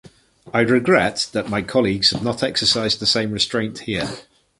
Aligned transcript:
I 0.51 0.61
regret 0.61 1.29
that 1.31 1.51
my 1.51 1.61
colleagues 1.61 2.09
have 2.09 2.23
not 2.23 2.41
exercised 2.41 2.99
the 2.99 3.05
same 3.05 3.29
restraint 3.29 3.81
here. 3.81 4.09